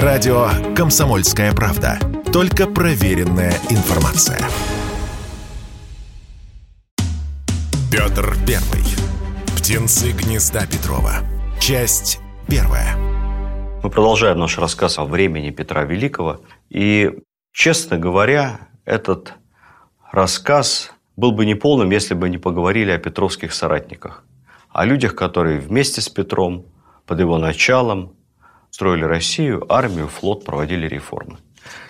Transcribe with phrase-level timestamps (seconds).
[0.00, 1.98] Радио «Комсомольская правда».
[2.32, 4.38] Только проверенная информация.
[7.92, 8.82] Петр Первый.
[9.54, 11.16] Птенцы гнезда Петрова.
[11.60, 12.96] Часть первая.
[13.82, 16.40] Мы продолжаем наш рассказ о времени Петра Великого.
[16.70, 17.10] И,
[17.52, 19.34] честно говоря, этот
[20.10, 24.24] рассказ был бы неполным, если бы не поговорили о петровских соратниках.
[24.70, 26.64] О людях, которые вместе с Петром,
[27.04, 28.14] под его началом,
[28.72, 31.36] строили Россию, армию, флот, проводили реформы.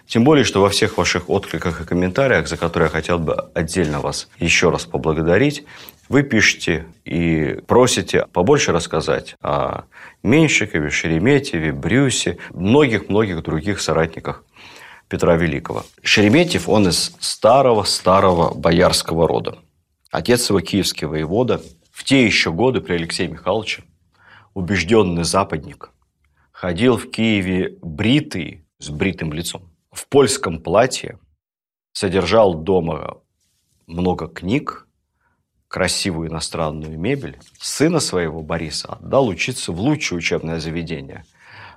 [0.07, 4.01] Тем более, что во всех ваших откликах и комментариях, за которые я хотел бы отдельно
[4.01, 5.65] вас еще раз поблагодарить,
[6.09, 9.85] вы пишете и просите побольше рассказать о
[10.25, 14.45] Меньшикове, Шереметьеве, Брюсе, многих-многих других соратниках
[15.09, 15.85] Петра Великого.
[16.03, 19.59] Шереметьев, он из старого-старого боярского рода.
[20.11, 21.63] Отец его киевский воевода.
[21.93, 23.85] В те еще годы при Алексее Михайловиче
[24.53, 25.93] убежденный западник
[26.63, 31.19] ходил в Киеве бритый, с бритым лицом, в польском платье,
[31.93, 33.19] содержал дома
[33.89, 34.87] много книг,
[35.67, 41.25] красивую иностранную мебель, сына своего Бориса отдал учиться в лучшее учебное заведение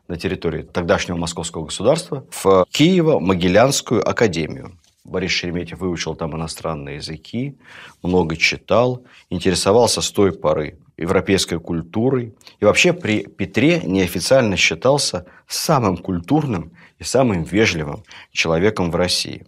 [0.08, 4.78] на территории тогдашнего московского государства в Киево-Могилянскую академию.
[5.06, 7.58] Борис Шереметьев выучил там иностранные языки,
[8.02, 12.36] много читал, интересовался с той поры европейской культурой.
[12.59, 19.45] И вообще при Петре неофициально считался самым культурным и самым вежливым человеком в России.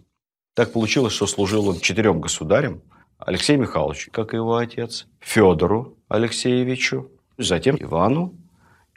[0.54, 2.80] Так получилось, что служил он четырем государям.
[3.18, 8.34] Алексею Михайловичу, как и его отец, Федору Алексеевичу, затем Ивану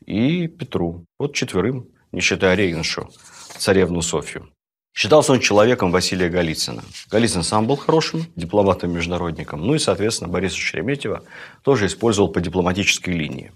[0.06, 1.06] и Петру.
[1.18, 3.10] Вот четверым, не считая Регеншу,
[3.58, 4.50] царевну Софью.
[4.94, 6.84] Считался он человеком Василия Голицына.
[7.10, 11.24] Голицын сам был хорошим дипломатом-международником, ну и, соответственно, Бориса Шереметьева
[11.64, 13.52] тоже использовал по дипломатической линии.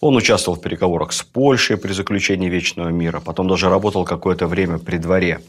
[0.00, 4.78] Он участвовал в переговорах с Польшей при заключении Вечного мира, потом даже работал какое-то время
[4.78, 5.40] при дворе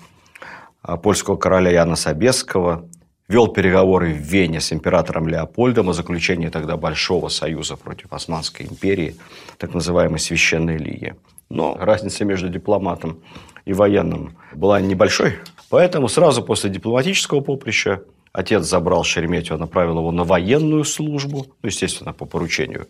[0.82, 2.88] а, польского короля Яна Собесского,
[3.28, 9.16] вел переговоры в Вене с императором Леопольдом о заключении тогда Большого союза против Османской империи,
[9.58, 11.16] так называемой Священной Лиги.
[11.49, 13.22] Но разница между дипломатом
[13.66, 15.39] и военным была небольшой.
[15.70, 22.14] Поэтому сразу после дипломатического поприща отец забрал Шереметьева, направил его на военную службу, ну, естественно,
[22.14, 22.88] по поручению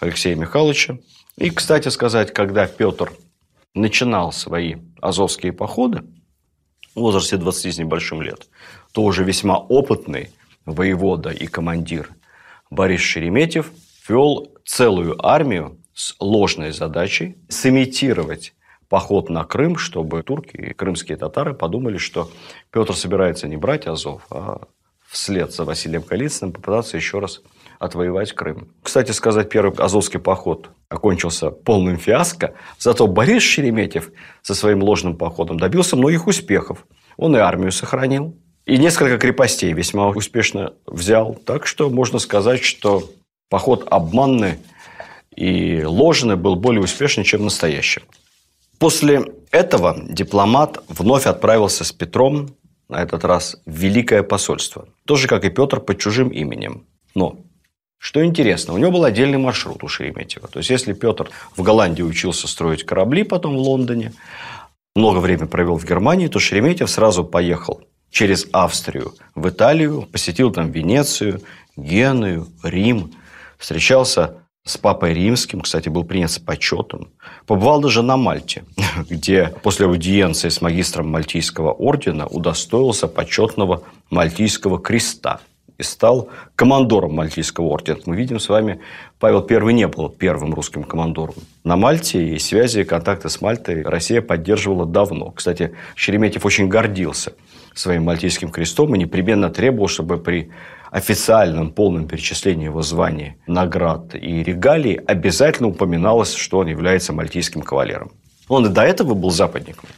[0.00, 0.98] Алексея Михайловича.
[1.36, 3.12] И, кстати сказать, когда Петр
[3.74, 6.04] начинал свои азовские походы
[6.94, 8.48] в возрасте 20 с небольшим лет,
[8.92, 10.30] то уже весьма опытный
[10.64, 12.10] воевода и командир
[12.70, 13.70] Борис Шереметьев
[14.08, 18.54] вел целую армию с ложной задачей сымитировать
[18.94, 22.30] поход на Крым, чтобы турки и крымские татары подумали, что
[22.70, 24.68] Петр собирается не брать Азов, а
[25.08, 27.42] вслед за Василием Голицыным попытаться еще раз
[27.80, 28.68] отвоевать Крым.
[28.84, 34.12] Кстати сказать, первый Азовский поход окончился полным фиаско, зато Борис Шереметьев
[34.42, 36.86] со своим ложным походом добился многих успехов.
[37.16, 41.34] Он и армию сохранил, и несколько крепостей весьма успешно взял.
[41.34, 43.10] Так что можно сказать, что
[43.50, 44.58] поход обманный
[45.34, 48.02] и ложный был более успешный, чем настоящий.
[48.84, 52.54] После этого дипломат вновь отправился с Петром,
[52.90, 54.88] на этот раз в Великое посольство.
[55.06, 56.84] Тоже, как и Петр, под чужим именем.
[57.14, 57.38] Но,
[57.96, 60.48] что интересно, у него был отдельный маршрут у Шереметьева.
[60.48, 64.12] То есть, если Петр в Голландии учился строить корабли, потом в Лондоне,
[64.94, 67.80] много времени провел в Германии, то Шереметьев сразу поехал
[68.10, 71.40] через Австрию в Италию, посетил там Венецию,
[71.74, 73.14] Геную, Рим,
[73.56, 77.08] встречался с папой римским, кстати, был принят с почетом.
[77.46, 78.64] Побывал даже на Мальте,
[79.10, 85.40] где после аудиенции с магистром Мальтийского ордена удостоился почетного Мальтийского креста
[85.78, 87.98] и стал командором Мальтийского ордена.
[88.06, 88.80] Мы видим с вами,
[89.18, 91.34] Павел I не был первым русским командором.
[91.64, 95.30] На Мальте и связи и контакты с Мальтой Россия поддерживала давно.
[95.30, 97.32] Кстати, Шереметьев очень гордился
[97.74, 100.50] своим Мальтийским крестом и непременно требовал, чтобы при
[100.90, 108.12] официальном полном перечислении его званий, наград и регалий обязательно упоминалось, что он является мальтийским кавалером.
[108.48, 109.88] Он и до этого был западником.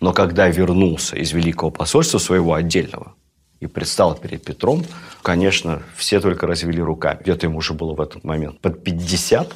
[0.00, 3.14] Но когда вернулся из Великого посольства своего отдельного
[3.64, 4.84] и предстал перед Петром,
[5.22, 7.18] конечно, все только развели руками.
[7.22, 9.54] Где-то ему уже было в этот момент под 50.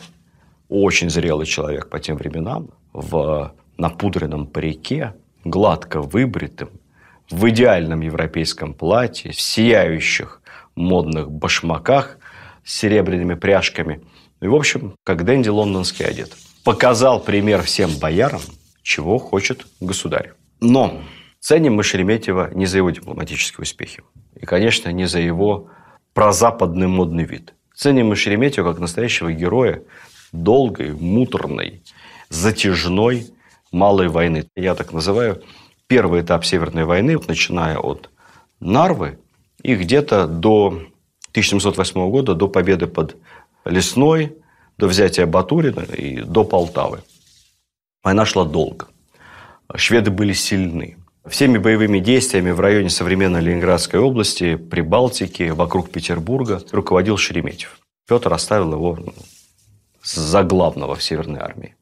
[0.68, 2.70] Очень зрелый человек по тем временам.
[2.92, 5.14] В напудренном парике,
[5.44, 6.70] гладко выбритым,
[7.30, 10.40] в идеальном европейском платье, в сияющих
[10.74, 12.18] модных башмаках
[12.64, 14.00] с серебряными пряжками.
[14.40, 16.34] И, в общем, как Дэнди лондонский одет.
[16.64, 18.40] Показал пример всем боярам,
[18.82, 20.32] чего хочет государь.
[20.60, 21.02] Но
[21.40, 24.02] ценим мы Шереметьева не за его дипломатические успехи.
[24.34, 25.68] И, конечно, не за его
[26.14, 27.54] прозападный модный вид.
[27.74, 29.82] Ценим мы Шереметьева как настоящего героя
[30.32, 31.82] долгой, муторной,
[32.28, 33.26] затяжной
[33.70, 34.48] Малой войны.
[34.56, 35.42] Я так называю
[35.88, 38.10] первый этап Северной войны, начиная от
[38.60, 39.18] Нарвы
[39.62, 40.82] и где-то до
[41.30, 43.16] 1708 года, до победы под
[43.64, 44.36] Лесной,
[44.78, 47.02] до взятия Батурина и до Полтавы.
[48.02, 48.88] Война шла долго.
[49.74, 50.96] Шведы были сильны.
[51.30, 57.78] Всеми боевыми действиями в районе современной Ленинградской области, Прибалтики, вокруг Петербурга руководил Шереметьев.
[58.08, 58.98] Петр оставил его
[60.02, 61.74] за главного в Северной армии.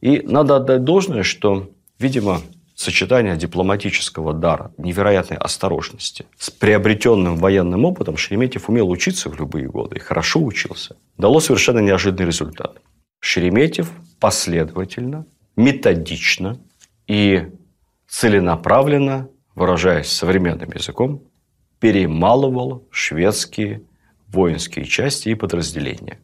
[0.00, 2.40] И надо отдать должное, что, видимо,
[2.74, 9.96] сочетание дипломатического дара, невероятной осторожности с приобретенным военным опытом Шереметьев умел учиться в любые годы
[9.96, 12.80] и хорошо учился, дало совершенно неожиданный результат.
[13.20, 13.90] Шереметьев
[14.20, 15.26] последовательно,
[15.56, 16.58] методично
[17.06, 17.48] и
[18.16, 21.20] целенаправленно, выражаясь современным языком,
[21.80, 23.82] перемалывал шведские
[24.28, 26.18] воинские части и подразделения.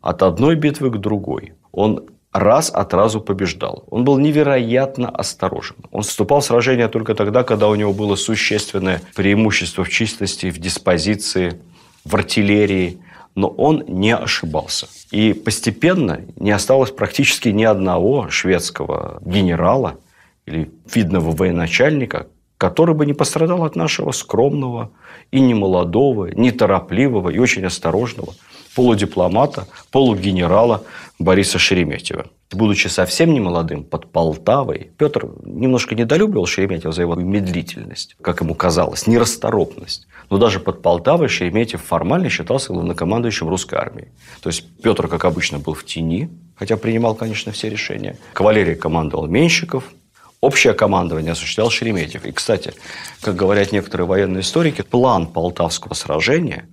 [0.00, 3.84] От одной битвы к другой он раз от разу побеждал.
[3.90, 5.76] Он был невероятно осторожен.
[5.92, 10.58] Он вступал в сражение только тогда, когда у него было существенное преимущество в численности, в
[10.58, 11.60] диспозиции,
[12.04, 12.98] в артиллерии.
[13.36, 14.88] Но он не ошибался.
[15.12, 19.94] И постепенно не осталось практически ни одного шведского генерала–
[20.48, 24.90] или видного военачальника, который бы не пострадал от нашего скромного
[25.30, 28.34] и немолодого, неторопливого и очень осторожного
[28.74, 30.84] полудипломата, полугенерала
[31.18, 32.26] Бориса Шереметьева.
[32.52, 38.54] Будучи совсем не молодым, под Полтавой, Петр немножко недолюбливал Шереметьева за его медлительность, как ему
[38.54, 40.06] казалось, нерасторопность.
[40.30, 44.08] Но даже под Полтавой Шереметьев формально считался главнокомандующим русской армии.
[44.42, 48.16] То есть Петр, как обычно, был в тени, хотя принимал, конечно, все решения.
[48.32, 49.84] Кавалерией командовал Менщиков,
[50.40, 52.24] Общее командование осуществлял Шереметьев.
[52.24, 52.72] И, кстати,
[53.20, 56.68] как говорят некоторые военные историки, план Полтавского сражения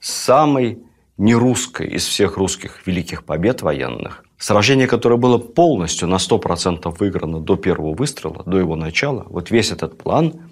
[0.00, 0.78] самый
[1.18, 4.24] нерусской из всех русских великих побед военных.
[4.38, 9.24] Сражение, которое было полностью на 100% выиграно до первого выстрела, до его начала.
[9.28, 10.50] Вот весь этот план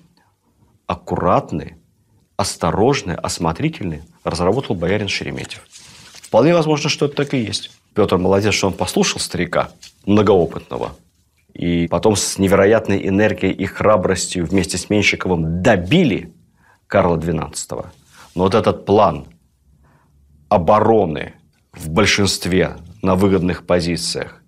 [0.86, 1.76] аккуратный,
[2.36, 5.62] осторожный, осмотрительный разработал боярин Шереметьев.
[6.12, 7.70] Вполне возможно, что это так и есть.
[7.94, 9.70] Петр молодец, что он послушал старика,
[10.06, 10.92] многоопытного,
[11.54, 16.32] и потом с невероятной энергией и храбростью вместе с Менщиковым добили
[16.86, 17.86] Карла XII.
[18.34, 19.26] Но вот этот план
[20.48, 21.34] обороны
[21.72, 24.40] в большинстве на выгодных позициях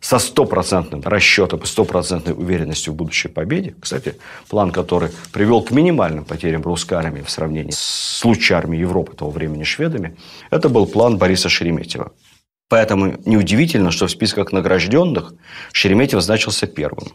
[0.00, 3.74] со стопроцентным расчетом и стопроцентной уверенностью в будущей победе.
[3.80, 4.16] Кстати,
[4.48, 9.30] план, который привел к минимальным потерям русской армии в сравнении с лучшей армией Европы того
[9.30, 10.16] времени шведами,
[10.50, 12.12] это был план Бориса Шереметьева.
[12.68, 15.34] Поэтому неудивительно, что в списках награжденных
[15.72, 17.08] Шереметьев значился первым.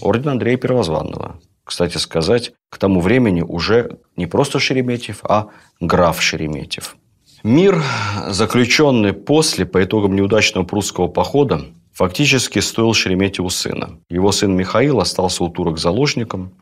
[0.00, 1.40] Орден Андрея Первозванного.
[1.62, 5.48] Кстати сказать, к тому времени уже не просто Шереметьев, а
[5.80, 6.96] граф Шереметьев.
[7.42, 7.82] Мир,
[8.28, 13.98] заключенный после, по итогам неудачного прусского похода, фактически стоил Шереметьеву сына.
[14.08, 16.52] Его сын Михаил остался у турок заложником.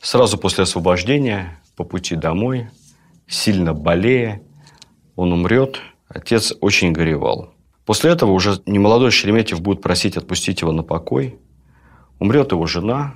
[0.00, 2.68] Сразу после освобождения, по пути домой,
[3.28, 4.42] сильно болея,
[5.14, 5.80] он умрет.
[6.08, 7.51] Отец очень горевал.
[7.84, 11.38] После этого уже немолодой Шереметьев будет просить отпустить его на покой.
[12.18, 13.14] Умрет его жена.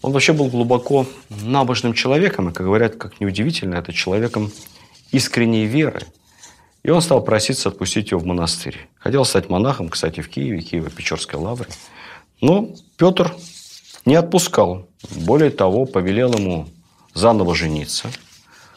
[0.00, 2.48] Он вообще был глубоко набожным человеком.
[2.48, 4.50] И, как говорят, как неудивительно, это человеком
[5.10, 6.00] искренней веры.
[6.82, 8.88] И он стал проситься отпустить его в монастырь.
[8.98, 11.68] Хотел стать монахом, кстати, в Киеве, Киево-Печорской лавре.
[12.40, 13.34] Но Петр
[14.04, 14.86] не отпускал.
[15.10, 16.68] Более того, повелел ему
[17.14, 18.08] заново жениться.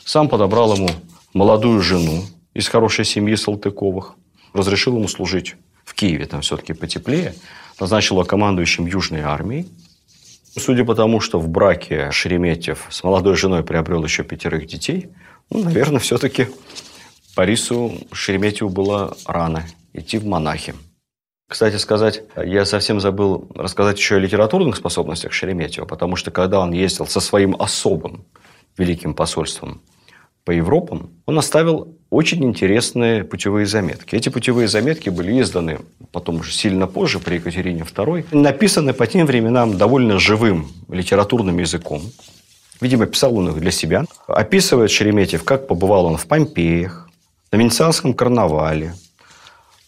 [0.04, 0.90] Сам подобрал ему
[1.34, 2.24] молодую жену
[2.54, 4.16] из хорошей семьи Салтыковых
[4.54, 7.36] разрешил ему служить в Киеве, там все-таки потеплее,
[7.80, 9.68] назначил его командующим Южной армией.
[10.58, 15.10] Судя по тому, что в браке Шереметьев с молодой женой приобрел еще пятерых детей,
[15.50, 16.48] ну, наверное, все-таки
[17.36, 20.74] Борису Шереметьеву было рано идти в монахи.
[21.48, 26.74] Кстати сказать, я совсем забыл рассказать еще о литературных способностях Шереметьева, потому что когда он
[26.74, 28.26] ездил со своим особым
[28.78, 29.82] великим посольством
[30.48, 34.16] по Европам, он оставил очень интересные путевые заметки.
[34.16, 35.80] Эти путевые заметки были изданы
[36.14, 42.02] потом уже сильно позже, при Екатерине II, написаны по тем временам довольно живым литературным языком.
[42.80, 44.06] Видимо, писал он их для себя.
[44.28, 47.10] Описывает Шереметьев, как побывал он в Помпеях,
[47.52, 48.94] на Венецианском карнавале,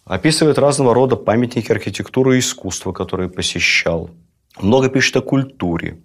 [0.04, 4.10] описывает разного рода памятники архитектуры и искусства, которые посещал.
[4.60, 6.00] Много пишет о культуре.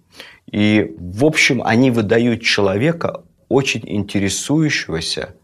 [0.49, 3.21] И, в общем, они выдают человека
[3.55, 5.35] очень интересующегося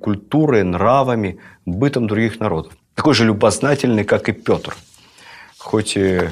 [0.00, 2.72] культурой, нравами, бытом других народов.
[2.94, 4.76] Такой же любознательный, как и Петр,
[5.58, 6.28] хоть и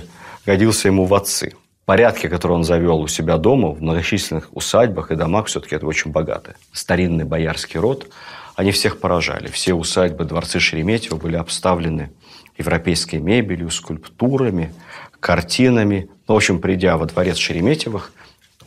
[0.46, 1.54] годился ему в отцы.
[1.84, 6.12] Порядки, которые он завел у себя дома, в многочисленных усадьбах и домах, все-таки это очень
[6.12, 6.54] богато.
[6.72, 8.08] Старинный боярский род,
[8.54, 9.48] они всех поражали.
[9.48, 12.12] Все усадьбы, дворцы Шереметьева были обставлены
[12.56, 14.72] европейской мебелью, скульптурами,
[15.18, 16.10] картинами.
[16.28, 18.12] Ну, в общем, придя во дворец Шереметьевых,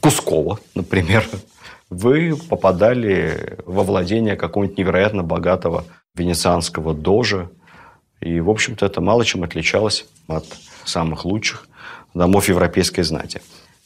[0.01, 1.25] Кускова, например,
[1.91, 5.83] вы попадали во владение какого-нибудь невероятно богатого
[6.15, 7.51] венецианского дожа.
[8.21, 10.45] И, в общем-то, это мало чем отличалось от
[10.85, 11.67] самых лучших
[12.13, 13.41] домов европейской знати.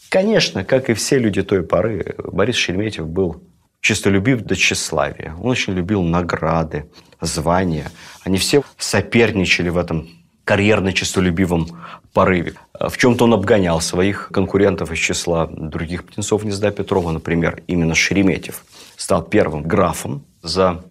[0.09, 3.41] Конечно, как и все люди той поры, Борис Шереметьев был
[3.81, 5.35] чистолюбив до тщеславия.
[5.41, 6.89] Он очень любил награды,
[7.21, 7.91] звания.
[8.23, 10.07] Они все соперничали в этом
[10.45, 11.67] карьерно-честолюбивом
[12.13, 12.53] порыве.
[12.79, 17.11] В чем-то он обгонял своих конкурентов из числа других птенцов гнезда Петрова.
[17.11, 18.63] Например, именно Шереметьев
[18.95, 20.83] стал первым графом за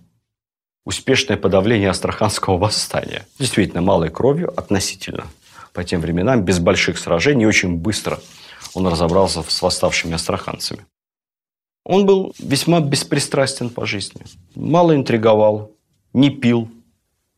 [0.84, 3.26] успешное подавление Астраханского восстания.
[3.38, 5.24] Действительно, малой кровью относительно
[5.72, 8.20] по тем временам, без больших сражений, очень быстро
[8.74, 10.84] он разобрался с восставшими астраханцами.
[11.84, 14.22] Он был весьма беспристрастен по жизни.
[14.54, 15.72] Мало интриговал,
[16.12, 16.70] не пил,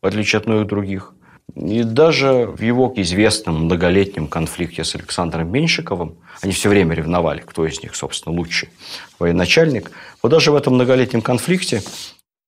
[0.01, 1.13] в отличие от многих других.
[1.55, 7.67] И даже в его известном многолетнем конфликте с Александром Меньшиковым, они все время ревновали, кто
[7.67, 8.69] из них, собственно, лучший
[9.19, 9.91] военачальник.
[10.23, 11.83] Вот даже в этом многолетнем конфликте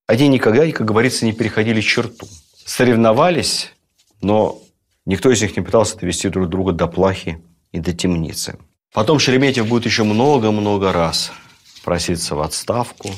[0.07, 2.26] они никогда, как говорится, не переходили черту.
[2.64, 3.73] Соревновались,
[4.21, 4.59] но
[5.07, 8.59] никто из них не пытался довести друг друга до плахи и до темницы.
[8.93, 11.33] Потом Шереметьев будет еще много-много раз
[11.85, 13.11] проситься в отставку,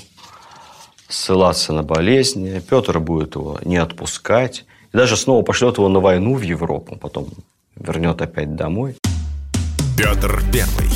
[1.09, 2.61] ссылаться на болезни.
[2.61, 4.65] Петр будет его не отпускать.
[4.93, 6.97] И даже снова пошлет его на войну в Европу.
[6.97, 7.29] Потом
[7.77, 8.97] вернет опять домой.
[9.97, 10.91] Петр Первый.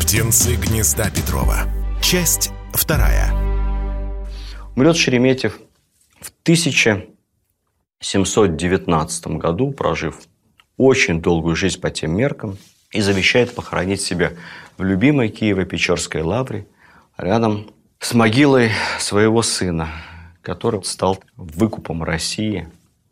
[0.00, 1.68] Птенцы гнезда Петрова.
[2.00, 3.34] Часть вторая.
[4.74, 5.60] Умрет Шереметьев
[6.20, 10.18] в 1719 году, прожив
[10.78, 12.56] очень долгую жизнь по тем меркам,
[12.92, 14.32] и завещает похоронить себя
[14.78, 16.66] в любимой Киево-Печорской лавре
[17.18, 19.90] рядом с могилой своего сына,
[20.40, 22.66] который стал выкупом России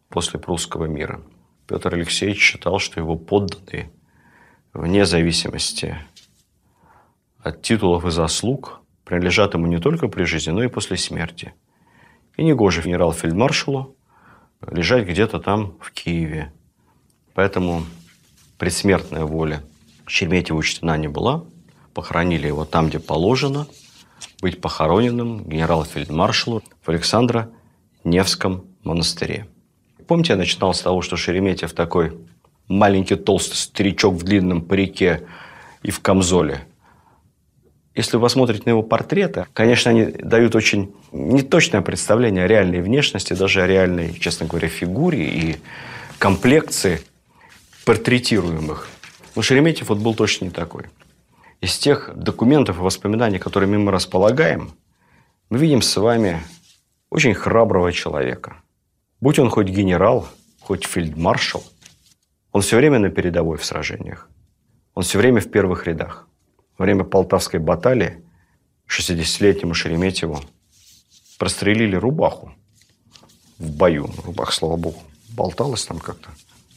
[0.08, 1.22] после прусского мира.
[1.66, 3.90] Петр Алексеевич считал, что его подданные,
[4.72, 5.96] вне зависимости
[7.40, 11.54] от титулов и заслуг, принадлежат ему не только при жизни, но и после смерти.
[12.36, 13.96] И не гоже генерал-фельдмаршалу
[14.70, 16.52] лежать где-то там, в Киеве.
[17.34, 17.84] Поэтому
[18.58, 19.62] предсмертная воля
[20.06, 21.44] Шереметьева учтена не была.
[21.94, 23.66] Похоронили его там, где положено–
[24.40, 29.48] быть похороненным генерал-фельдмаршалу в Александро-Невском монастыре.
[30.06, 32.16] Помните, я начинал с того, что Шереметьев такой
[32.68, 35.26] маленький толстый старичок в длинном парике
[35.82, 36.66] и в камзоле.
[37.94, 43.32] Если вы посмотрите на его портреты, конечно, они дают очень неточное представление о реальной внешности,
[43.32, 45.56] даже о реальной, честно говоря, фигуре и
[46.18, 47.00] комплекции
[47.84, 48.88] портретируемых.
[49.34, 50.84] Но Шереметьев вот был точно не такой
[51.60, 54.72] из тех документов и воспоминаний, которыми мы располагаем,
[55.50, 56.42] мы видим с вами
[57.10, 58.56] очень храброго человека.
[59.20, 60.28] Будь он хоть генерал,
[60.60, 61.64] хоть фельдмаршал,
[62.52, 64.28] он все время на передовой в сражениях.
[64.94, 66.28] Он все время в первых рядах.
[66.78, 68.22] Во время Полтавской баталии
[68.88, 70.40] 60-летнему Шереметьеву
[71.38, 72.52] прострелили рубаху
[73.58, 74.10] в бою.
[74.24, 76.30] Рубах, слава богу, болталась там как-то,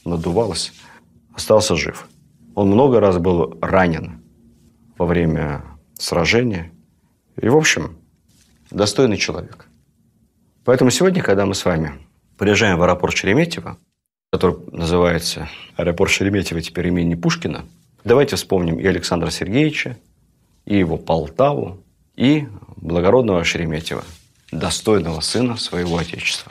[0.04, 0.72] надувалась.
[1.34, 2.08] Остался жив.
[2.54, 4.22] Он много раз был ранен
[4.98, 6.72] во время сражения.
[7.36, 7.98] И, в общем,
[8.70, 9.66] достойный человек.
[10.64, 11.92] Поэтому сегодня, когда мы с вами
[12.40, 13.76] приезжаем в аэропорт Шереметьево,
[14.32, 17.66] который называется аэропорт Шереметьево теперь имени Пушкина,
[18.02, 19.98] давайте вспомним и Александра Сергеевича,
[20.64, 21.84] и его Полтаву,
[22.16, 24.04] и благородного Шереметьева,
[24.52, 26.50] достойного сына своего отечества.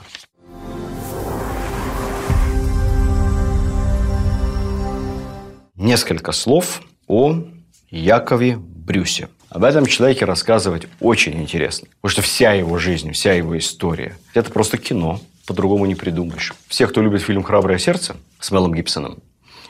[5.76, 7.46] Несколько слов о
[7.90, 9.28] Якове Брюсе.
[9.50, 11.88] Об этом человеке рассказывать очень интересно.
[12.02, 15.20] Потому что вся его жизнь, вся его история– это просто кино.
[15.50, 16.54] По-другому не придумаешь.
[16.68, 19.18] Все, кто любит фильм «Храброе сердце» с Мелом Гибсоном,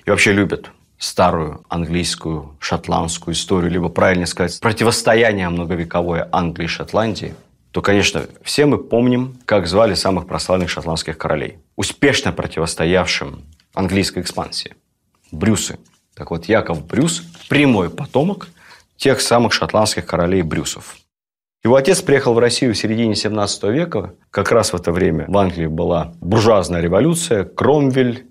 [0.06, 7.34] и вообще любят старую английскую, шотландскую историю, либо, правильно сказать, противостояние многовековое Англии и Шотландии,
[7.72, 13.42] то, конечно, все мы помним, как звали самых прославленных шотландских королей, успешно противостоявшим
[13.74, 14.76] английской экспансии.
[15.32, 15.80] Брюсы.
[16.14, 18.50] Так вот, Яков Брюс– прямой потомок
[18.98, 20.98] тех самых шотландских королей Брюсов.
[21.62, 24.14] Его отец приехал в Россию в середине 17 века.
[24.32, 28.28] Как раз в это время в Англии была буржуазная революция, Кромвель,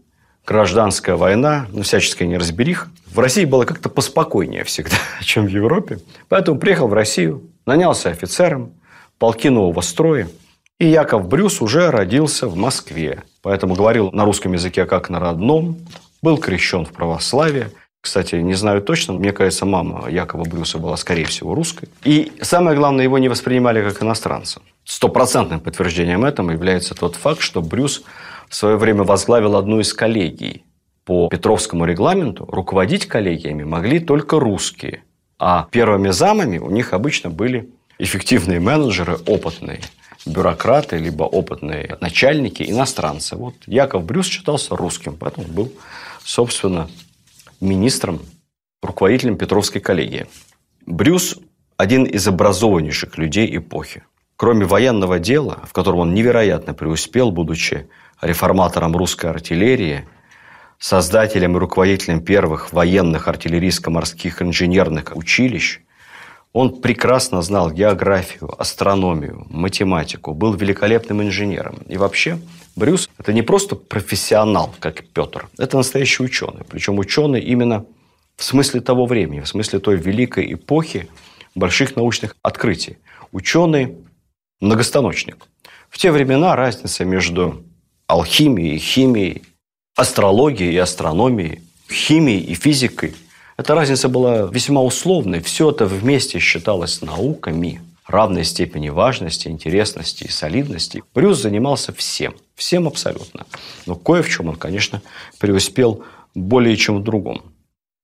[0.47, 2.89] гражданская война, ну, всяческая неразберих.
[3.07, 5.99] В России было как-то поспокойнее всегда, чем в Европе.
[6.31, 8.73] Поэтому приехал в Россию, нанялся офицером,
[9.19, 10.29] полки нового строя.
[10.79, 13.25] И Яков Брюс уже родился в Москве.
[13.43, 15.77] Поэтому говорил на русском языке как на родном,
[16.23, 17.73] был крещен в православие.
[18.09, 21.91] Кстати, не знаю точно, мне кажется, мама Якова Брюса была, скорее всего, русской.
[22.05, 24.63] И самое главное, его не воспринимали как иностранца.
[24.87, 28.03] Стопроцентным подтверждением этому является тот факт, что Брюс
[28.49, 30.65] в свое время возглавил одну из коллегий.
[31.05, 35.03] По Петровскому регламенту руководить коллегиями могли только русские.
[35.39, 39.81] А первыми замами у них обычно были эффективные менеджеры, опытные
[40.25, 43.37] бюрократы, либо опытные начальники, иностранцы.
[43.37, 45.71] Вот Яков Брюс считался русским, поэтому был,
[46.25, 46.89] собственно,
[47.61, 48.21] министром,
[48.83, 50.27] руководителем Петровской коллегии.
[50.87, 51.39] Брюс–
[51.77, 54.03] один из образованнейших людей эпохи.
[54.37, 57.89] Кроме военного дела, в котором он невероятно преуспел, будучи
[58.21, 60.09] реформатором русской артиллерии,
[60.79, 65.81] создателем и руководителем первых военных артиллерийско-морских инженерных училищ,
[66.53, 71.79] он прекрасно знал географию, астрономию, математику, был великолепным инженером.
[71.89, 72.39] И вообще
[72.79, 76.65] Брюс– это не просто профессионал, как Петр, это настоящий ученый.
[76.69, 77.85] Причем ученый именно
[78.37, 81.09] в смысле того времени, в смысле той великой эпохи
[81.55, 82.99] больших научных открытий.
[83.33, 83.97] Ученый–
[84.61, 85.37] многостаночник.
[85.91, 87.65] В те времена разница между
[88.07, 89.43] алхимией и химией,
[89.97, 93.15] астрологией и астрономией, химией и физикой–
[93.59, 95.41] эта разница была весьма условной.
[95.41, 101.03] Все это вместе считалось науками равной степени важности, интересности и солидности.
[101.15, 102.35] Брюс занимался всем.
[102.55, 103.47] Всем абсолютно.
[103.87, 105.03] Но кое в чем он, конечно,
[105.39, 107.43] преуспел более чем в другом.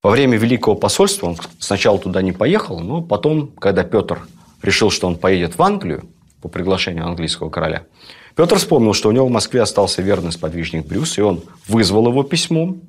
[0.02, 4.26] Во время Великого посольства он сначала туда не поехал, но потом, когда Петр
[4.62, 6.04] решил, что он поедет в Англию
[6.42, 7.84] по приглашению английского короля,
[8.36, 12.22] Петр вспомнил, что у него в Москве остался верный сподвижник Брюс, и он вызвал его
[12.22, 12.82] письмом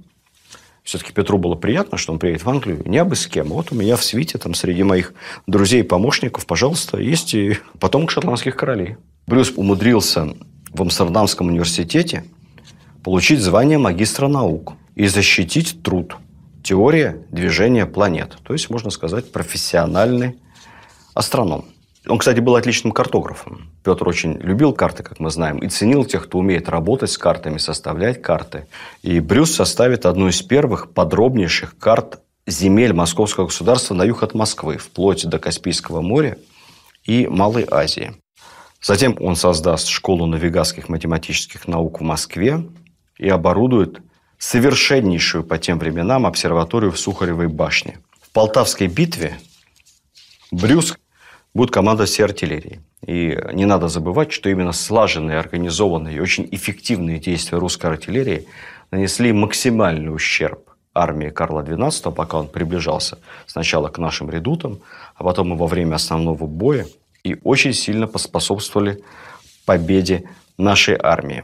[0.86, 2.84] все-таки Петру было приятно, что он приедет в Англию.
[2.86, 3.48] Не абы с кем.
[3.48, 5.14] Вот у меня в свите, там, среди моих
[5.48, 8.96] друзей и помощников, пожалуйста, есть и потомок шотландских королей.
[9.26, 10.36] Брюс умудрился
[10.72, 12.24] в Амстердамском университете
[13.04, 16.18] получить звание магистра наук и защитить труд
[16.64, 18.38] «Теория движения планет».
[18.44, 20.36] То есть, можно сказать, профессиональный
[21.16, 21.66] астроном.
[22.08, 23.72] Он, кстати, был отличным картографом.
[23.84, 27.58] Петр очень любил карты, как мы знаем, и ценил тех, кто умеет работать с картами,
[27.58, 28.68] составлять карты.
[29.02, 34.78] И Брюс составит одну из первых подробнейших карт земель Московского государства на юг от Москвы,
[34.78, 36.38] вплоть до Каспийского моря
[37.04, 38.14] и Малой Азии.
[38.82, 42.64] Затем он создаст школу навигатских математических наук в Москве
[43.18, 44.02] и оборудует
[44.38, 48.00] совершеннейшую по тем временам обсерваторию в Сухаревой башне.
[48.22, 49.40] В Полтавской битве
[50.52, 50.96] Брюс
[51.56, 52.82] будет команда всей артиллерии.
[53.08, 58.46] И не надо забывать, что именно слаженные, организованные и очень эффективные действия русской артиллерии
[58.92, 64.80] нанесли максимальный ущерб армии Карла XII, пока он приближался сначала к нашим редутам,
[65.16, 66.86] а потом и во время основного боя,
[67.24, 69.02] и очень сильно поспособствовали
[69.66, 71.44] победе нашей армии.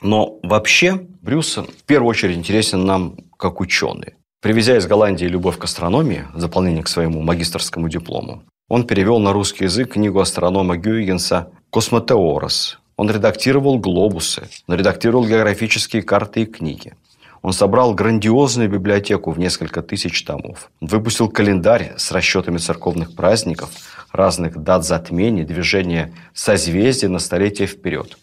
[0.00, 4.14] Но вообще Брюс в первую очередь интересен нам как ученый.
[4.40, 9.34] Привезя из Голландии любовь к астрономии, в дополнение к своему магистрскому диплому, он перевел на
[9.34, 12.78] русский язык книгу астронома Гюйгенса «Космотеорос».
[12.96, 16.94] Он редактировал глобусы, он редактировал географические карты и книги.
[17.42, 20.70] Он собрал грандиозную библиотеку в несколько тысяч томов.
[20.80, 23.68] Выпустил календарь с расчетами церковных праздников,
[24.10, 28.16] разных дат затмений, движения созвездий на столетие вперед.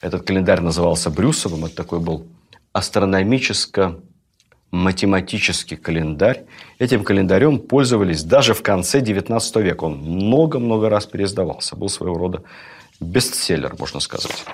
[0.00, 1.64] Этот календарь назывался Брюсовым.
[1.64, 2.28] Это такой был
[2.72, 3.98] астрономическо
[4.70, 6.44] математический календарь.
[6.78, 9.84] Этим календарем пользовались даже в конце XIX века.
[9.84, 11.76] Он много-много раз переиздавался.
[11.76, 12.42] Был своего рода
[13.00, 14.44] бестселлер, можно сказать.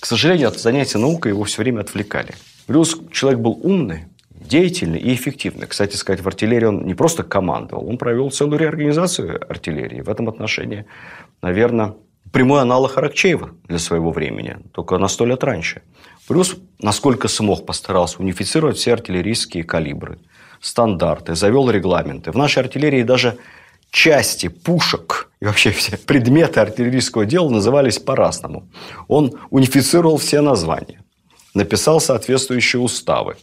[0.00, 2.34] К сожалению, от занятия наукой его все время отвлекали.
[2.66, 5.66] Плюс человек был умный, деятельный и эффективный.
[5.66, 10.00] Кстати сказать, в артиллерии он не просто командовал, он провел целую реорганизацию артиллерии.
[10.00, 10.86] В этом отношении,
[11.42, 11.94] наверное,
[12.32, 15.82] прямой аналог Аракчеева для своего времени, только на сто лет раньше.
[16.26, 20.18] Плюс, насколько смог, постарался унифицировать все артиллерийские калибры,
[20.60, 22.32] стандарты, завел регламенты.
[22.32, 23.38] В нашей артиллерии даже
[23.90, 28.68] части пушек и вообще все предметы артиллерийского дела назывались по-разному.
[29.06, 31.02] Он унифицировал все названия,
[31.54, 33.36] написал соответствующие уставы.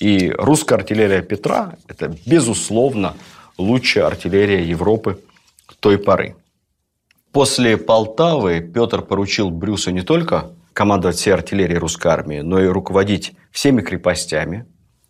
[0.00, 3.14] И русская артиллерия Петра– это, безусловно,
[3.56, 5.20] лучшая артиллерия Европы
[5.78, 6.34] той поры.
[7.32, 13.32] После Полтавы Петр поручил Брюсу не только командовать всей артиллерией русской армии, но и руководить
[13.50, 14.66] всеми крепостями,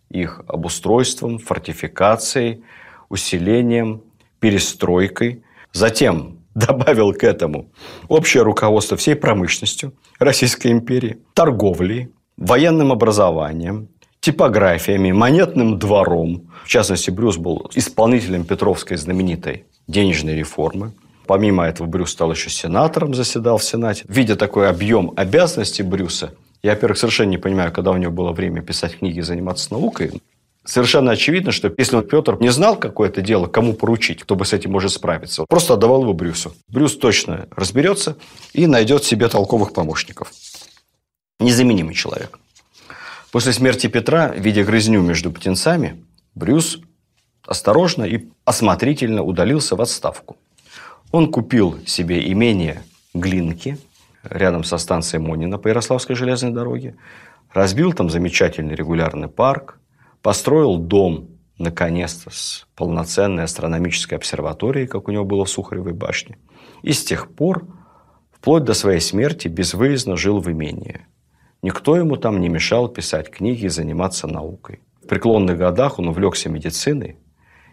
[0.08, 2.62] их обустройством, фортификацией,
[3.08, 4.02] усилением,
[4.38, 5.42] перестройкой.
[5.72, 7.70] Затем добавил к этому
[8.06, 13.88] общее руководство всей промышленностью Российской империи, торговлей, военным образованием,
[14.20, 16.52] типографиями, монетным двором.
[16.64, 20.92] В частности, Брюс был исполнителем Петровской знаменитой денежной реформы.
[21.32, 24.04] Помимо этого, Брюс стал еще сенатором, заседал в Сенате.
[24.06, 28.60] Видя такой объем обязанностей Брюса, я, во-первых, совершенно не понимаю, когда у него было время
[28.60, 30.20] писать книги и заниматься наукой.
[30.66, 34.52] Совершенно очевидно, что если он, Петр, не знал какое-то дело, кому поручить, кто бы с
[34.52, 36.52] этим может справиться, просто отдавал его Брюсу.
[36.68, 38.18] Брюс точно разберется
[38.52, 40.30] и найдет себе толковых помощников.
[41.40, 42.38] Незаменимый человек.
[43.30, 46.78] После смерти Петра, видя грызню между птенцами, Брюс
[47.46, 50.36] осторожно и осмотрительно удалился в отставку.
[51.12, 53.76] Он купил себе имение Глинки
[54.22, 56.96] рядом со станцией Монина по Ярославской железной дороге,
[57.52, 59.78] разбил там замечательный регулярный парк,
[60.22, 66.38] построил дом, наконец-то, с полноценной астрономической обсерваторией, как у него было в Сухаревой башне.
[66.80, 67.66] И с тех пор,
[68.30, 71.06] вплоть до своей смерти, безвыездно жил в имении.
[71.60, 74.80] Никто ему там не мешал писать книги и заниматься наукой.
[75.04, 77.18] В преклонных годах он увлекся медициной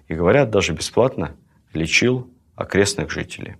[0.09, 1.37] и, говорят, даже бесплатно
[1.73, 3.55] лечил окрестных жителей.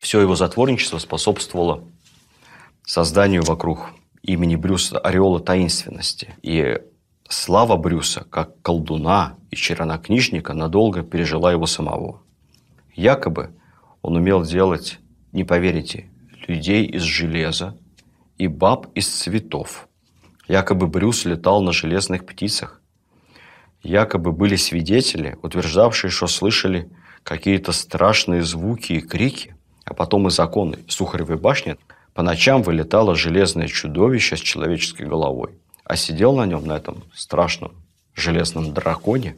[0.00, 1.84] Все его затворничество способствовало
[2.84, 6.34] созданию вокруг имени Брюса ореола таинственности.
[6.42, 6.80] И
[7.28, 12.22] слава Брюса, как колдуна и чернокнижника, надолго пережила его самого.
[12.94, 13.50] Якобы
[14.02, 14.98] он умел делать,
[15.32, 16.10] не поверите,
[16.48, 17.76] людей из железа
[18.36, 19.88] и баб из цветов.
[20.48, 22.80] Якобы Брюс летал на железных птицах.
[23.82, 26.90] Якобы были свидетели, утверждавшие, что слышали
[27.22, 31.76] какие-то страшные звуки и крики, а потом из окон Сухаревой башни
[32.14, 37.72] по ночам вылетало железное чудовище с человеческой головой, а сидел на нем, на этом страшном
[38.14, 39.36] железном драконе,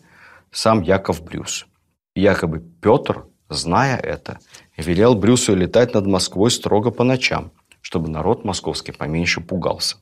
[0.51, 1.67] сам Яков Брюс.
[2.15, 4.39] якобы Петр, зная это,
[4.77, 9.97] велел Брюсу летать над Москвой строго по ночам, чтобы народ московский поменьше пугался.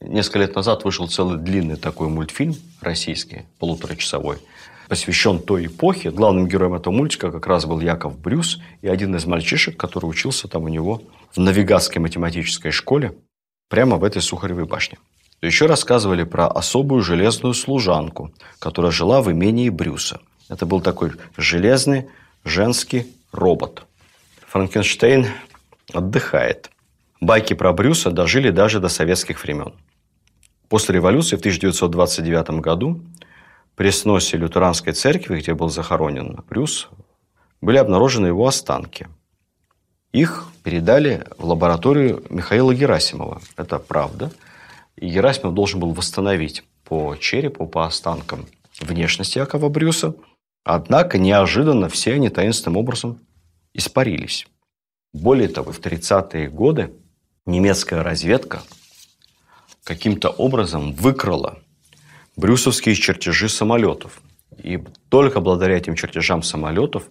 [0.00, 4.38] Несколько лет назад вышел целый длинный такой мультфильм российский, полуторачасовой,
[4.92, 6.10] посвящен той эпохе.
[6.10, 10.48] Главным героем этого мультика как раз был Яков Брюс и один из мальчишек, который учился
[10.48, 11.00] там у него
[11.34, 13.14] в Навигатской математической школе,
[13.70, 14.98] прямо в этой Сухаревой башне.
[15.40, 20.20] Еще рассказывали про особую железную служанку, которая жила в имении Брюса.
[20.50, 22.08] Это был такой железный
[22.44, 23.86] женский робот.
[24.46, 25.26] Франкенштейн
[25.94, 26.70] отдыхает.
[27.18, 29.72] Байки про Брюса дожили даже до советских времен.
[30.68, 33.00] После революции в 1929 году
[33.74, 36.88] при сносе лютеранской церкви, где был захоронен Брюс,
[37.60, 39.08] были обнаружены его останки.
[40.12, 43.40] Их передали в лабораторию Михаила Герасимова.
[43.56, 44.30] Это правда.
[44.96, 48.46] И Герасимов должен был восстановить по черепу, по останкам
[48.80, 50.14] внешности Якова Брюса.
[50.64, 53.18] Однако неожиданно все они таинственным образом
[53.72, 54.46] испарились.
[55.12, 56.92] Более того, в 30-е годы
[57.46, 58.62] немецкая разведка
[59.84, 61.61] каким-то образом выкрала
[62.36, 64.22] брюсовские чертежи самолетов.
[64.62, 67.04] И только благодаря этим чертежам самолетов,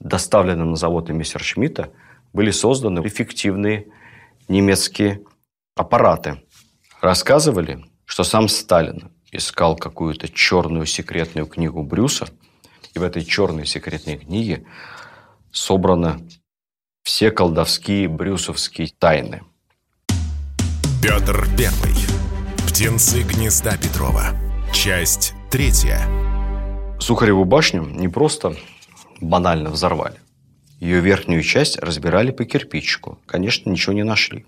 [0.00, 1.90] доставленным на завод Мессершмитта,
[2.32, 3.86] были созданы эффективные
[4.48, 5.22] немецкие
[5.76, 6.42] аппараты.
[7.00, 12.28] Рассказывали, что сам Сталин искал какую-то черную секретную книгу Брюса,
[12.94, 14.64] и в этой черной секретной книге
[15.50, 16.28] собраны
[17.02, 19.42] все колдовские брюсовские тайны.
[21.02, 21.94] Петр Первый.
[22.68, 24.43] Птенцы гнезда Петрова.
[24.74, 26.00] Часть третья.
[26.98, 28.56] Сухареву башню не просто
[29.20, 30.16] банально взорвали.
[30.80, 33.18] Ее верхнюю часть разбирали по кирпичику.
[33.24, 34.44] Конечно, ничего не нашли.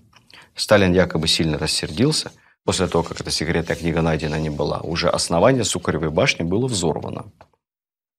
[0.53, 2.33] Сталин якобы сильно рассердился.
[2.65, 7.31] После того, как эта секретная книга найдена не была, уже основание Сухаревой башни было взорвано.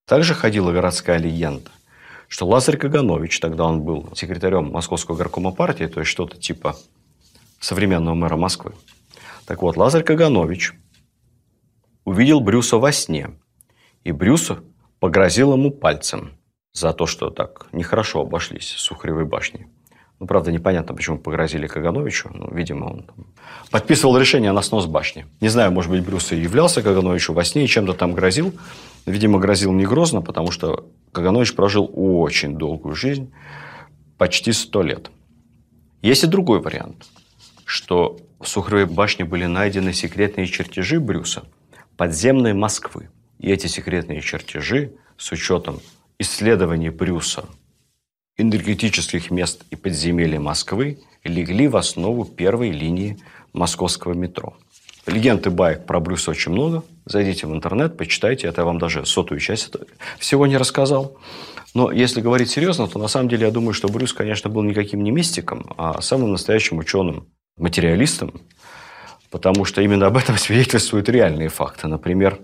[0.06, 1.70] Также ходила городская легенда,
[2.26, 6.74] что Лазарь Каганович, тогда он был секретарем Московского горкома партии, то есть что-то типа
[7.60, 8.72] современного мэра Москвы.
[9.44, 10.72] Так вот, Лазарь Каганович
[12.08, 13.30] увидел Брюса во сне.
[14.02, 14.60] И Брюса
[14.98, 16.32] погрозил ему пальцем
[16.72, 19.66] за то, что так нехорошо обошлись с Сухаревой башней.
[20.18, 22.30] Ну, правда, непонятно, почему погрозили Кагановичу.
[22.32, 23.26] Ну, видимо, он там
[23.70, 25.26] подписывал решение на снос башни.
[25.40, 28.52] Не знаю, может быть, Брюс и являлся Кагановичу во сне и чем-то там грозил.
[29.06, 33.32] Видимо, грозил не грозно, потому что Каганович прожил очень долгую жизнь,
[34.16, 35.10] почти сто лет.
[36.02, 37.06] Есть и другой вариант,
[37.64, 41.44] что в Сухаревой башне были найдены секретные чертежи Брюса–
[41.98, 43.10] подземной Москвы.
[43.38, 45.80] И эти секретные чертежи с учетом
[46.18, 47.44] исследований Брюса
[48.38, 53.18] энергетических мест и подземелий Москвы легли в основу первой линии
[53.52, 54.56] московского метро.
[55.06, 56.84] Легенд и баек про Брюса очень много.
[57.04, 58.46] Зайдите в интернет, почитайте.
[58.46, 59.70] Это я вам даже сотую часть
[60.18, 61.16] всего не рассказал.
[61.74, 65.02] Но если говорить серьезно, то на самом деле я думаю, что Брюс, конечно, был никаким
[65.02, 68.40] не мистиком, а самым настоящим ученым, материалистом,
[69.30, 71.88] потому что именно об этом свидетельствуют реальные факты.
[71.88, 72.38] Например,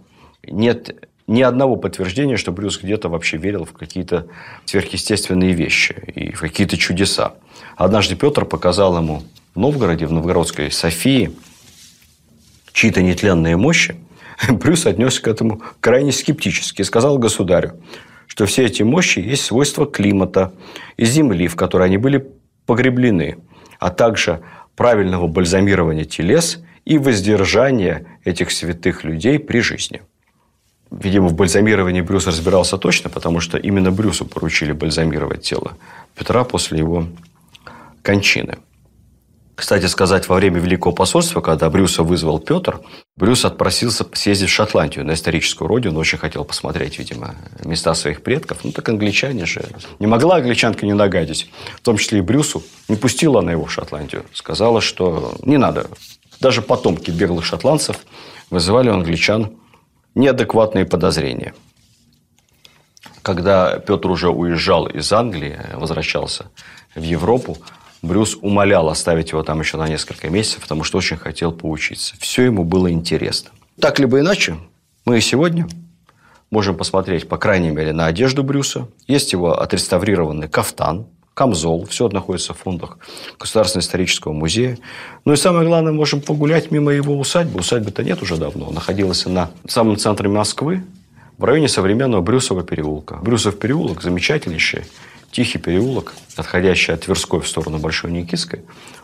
[0.46, 4.26] нет ни одного подтверждения, что Брюс где-то вообще верил в какие-то
[4.66, 7.34] сверхъестественные вещи и в какие-то чудеса.
[7.76, 9.22] Однажды Петр показал ему
[9.54, 11.32] в Новгороде, в новгородской Софии,
[12.72, 13.96] чьи-то нетленные мощи.
[14.48, 17.80] Брюс отнесся к этому крайне скептически и сказал государю,
[18.26, 20.52] что все эти мощи есть свойства климата
[20.96, 22.26] и земли, в которой они были
[22.66, 23.38] погреблены,
[23.78, 24.42] а также
[24.76, 30.02] правильного бальзамирования телес и воздержание этих святых людей при жизни.
[30.90, 35.76] Видимо, в бальзамировании Брюс разбирался точно, потому что именно Брюсу поручили бальзамировать тело
[36.14, 37.08] Петра после его
[38.02, 38.58] кончины.
[39.56, 42.80] Кстати сказать, во время Великого посольства, когда Брюса вызвал Петр,
[43.16, 46.00] Брюс отпросился съездить в Шотландию на историческую родину.
[46.00, 48.64] Очень хотел посмотреть, видимо, места своих предков.
[48.64, 49.64] Ну, так англичане же.
[50.00, 51.48] Не могла англичанка не нагадить.
[51.76, 52.64] В том числе и Брюсу.
[52.88, 54.24] Не пустила она его в Шотландию.
[54.32, 55.86] Сказала, что не надо.
[56.40, 57.98] Даже потомки беглых шотландцев
[58.50, 59.52] вызывали у англичан
[60.14, 61.54] неадекватные подозрения.
[63.22, 66.46] Когда Петр уже уезжал из Англии, возвращался
[66.94, 67.56] в Европу,
[68.02, 72.14] Брюс умолял оставить его там еще на несколько месяцев, потому что очень хотел поучиться.
[72.18, 73.50] Все ему было интересно.
[73.80, 74.56] Так либо иначе,
[75.06, 75.66] мы и сегодня
[76.50, 78.88] можем посмотреть, по крайней мере, на одежду Брюса.
[79.06, 81.86] Есть его отреставрированный кафтан, камзол.
[81.86, 82.98] Все находится в фондах
[83.38, 84.78] Государственного исторического музея.
[85.24, 87.60] Ну и самое главное, можем погулять мимо его усадьбы.
[87.60, 88.70] Усадьбы-то нет уже давно.
[88.70, 90.82] Находилась на самом центре Москвы,
[91.36, 93.16] в районе современного Брюсова переулка.
[93.16, 94.84] Брюсов переулок замечательнейший
[95.34, 98.60] Тихий переулок, отходящий от Тверской в сторону Большой Никитской,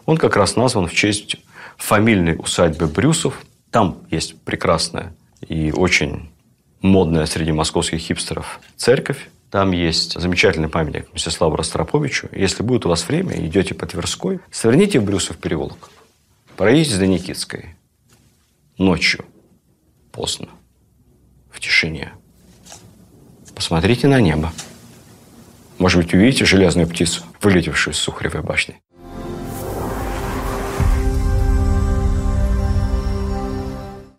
[0.07, 1.35] он как раз назван в честь
[1.77, 3.45] фамильной усадьбы Брюсов.
[3.73, 5.13] Там есть прекрасная
[5.49, 6.31] и очень
[6.83, 9.29] модная среди московских хипстеров церковь.
[9.51, 12.29] Там есть замечательный памятник Мстиславу Ростроповичу.
[12.31, 15.91] Если будет у вас время, идете по Тверской, сверните в Брюсов переулок,
[16.57, 17.75] пройдите до Никитской
[18.79, 19.25] ночью,
[20.13, 20.49] поздно,
[21.51, 22.13] в тишине.
[23.57, 24.53] Посмотрите на небо.
[25.79, 28.81] Может быть, увидите железную птицу, вылетевшую из Сухаревой башни.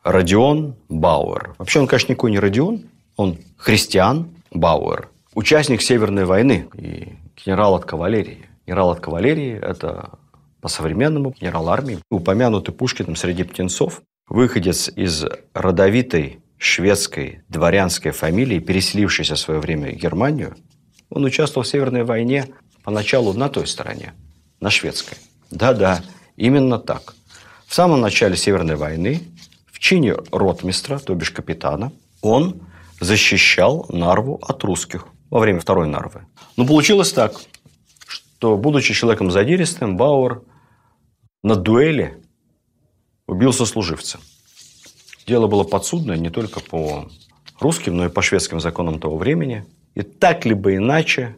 [0.03, 1.55] Родион Бауэр.
[1.57, 2.83] Вообще он, конечно, никакой не Родион,
[3.15, 5.07] он христиан Бауэр.
[5.33, 8.49] Участник Северной войны и генерал от кавалерии.
[8.67, 10.19] Генерал от кавалерии– это
[10.59, 19.39] по-современному генерал армии, упомянутый Пушкиным среди птенцов, выходец из родовитой шведской дворянской фамилии, переселившейся в
[19.39, 20.55] свое время в Германию,
[21.09, 22.47] он участвовал в Северной войне
[22.83, 24.13] поначалу на той стороне,
[24.59, 25.17] на шведской.
[25.49, 26.03] Да-да,
[26.35, 27.15] именно так.
[27.67, 29.21] В самом начале Северной войны
[29.71, 32.61] в чине ротмистра, то бишь капитана, он
[32.99, 36.25] защищал Нарву от русских во время Второй Нарвы.
[36.55, 37.33] Но получилось так,
[38.05, 40.43] что, будучи человеком задиристым, Бауэр
[41.41, 42.23] на дуэли
[43.27, 44.19] убил сослуживца.
[45.25, 47.09] Дело было подсудное не только по
[47.59, 49.65] русским, но и по шведским законам того времени–
[49.95, 51.35] и так либо иначе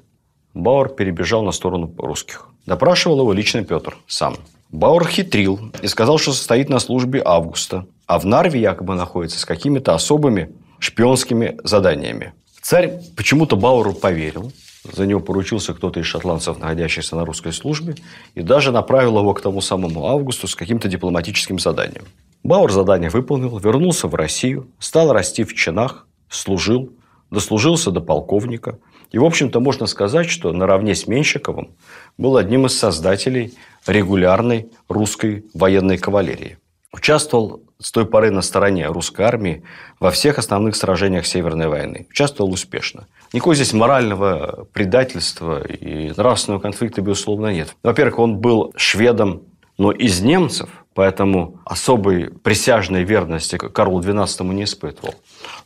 [0.53, 2.47] Бауэр перебежал на сторону русских.
[2.65, 4.35] Допрашивал его лично Петр сам.
[4.69, 9.45] Бауэр хитрил и сказал, что состоит на службе Августа, а в Нарве якобы находится с
[9.45, 12.33] какими-то особыми шпионскими заданиями.
[12.63, 14.53] Царь почему-то Бауэру поверил,
[14.89, 17.95] за него поручился кто-то из шотландцев, находящихся на русской службе,
[18.35, 22.05] и даже направил его к тому самому Августу с каким-то дипломатическим заданием.
[22.43, 26.93] Бауэр задание выполнил, вернулся в Россию, стал расти в чинах, служил,
[27.29, 28.79] дослужился до полковника.
[29.11, 31.75] И, в общем-то, можно сказать, что наравне с Менщиковым
[32.17, 36.57] был одним из создателей регулярной русской военной кавалерии.
[36.93, 39.63] Участвовал с той поры на стороне русской армии
[39.99, 42.05] во всех основных сражениях Северной войны.
[42.09, 43.07] Участвовал успешно.
[43.33, 47.75] Никакого здесь морального предательства и нравственного конфликта, безусловно, нет.
[47.81, 49.41] Во-первых, он был шведом,
[49.79, 55.15] но из немцев, поэтому особой присяжной верности Карлу XII не испытывал.